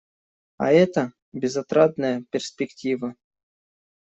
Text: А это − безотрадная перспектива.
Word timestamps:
А 0.57 0.71
это 0.71 1.01
− 1.13 1.13
безотрадная 1.31 2.25
перспектива. 2.31 3.13